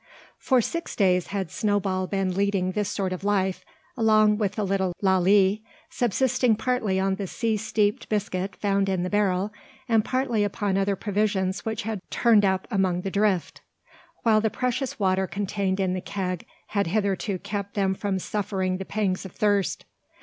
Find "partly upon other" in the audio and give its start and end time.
10.03-10.95